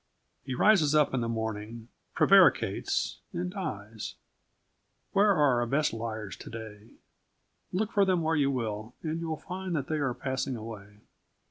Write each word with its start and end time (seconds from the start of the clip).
He 0.43 0.55
rises 0.55 0.95
up 0.95 1.13
in 1.13 1.21
the 1.21 1.29
morning, 1.29 1.89
prevaricates, 2.15 3.19
and 3.33 3.51
dies. 3.51 4.15
Where 5.13 5.29
are 5.31 5.59
our 5.59 5.67
best 5.67 5.93
liars 5.93 6.35
to 6.37 6.49
day? 6.49 6.93
Look 7.71 7.91
for 7.91 8.03
them 8.03 8.21
where 8.23 8.35
you 8.35 8.49
will 8.49 8.95
and 9.03 9.19
you 9.19 9.29
will 9.29 9.37
find 9.37 9.75
that 9.75 9.85
they 9.89 9.99
are 9.99 10.15
passing 10.15 10.55
away. 10.55 11.01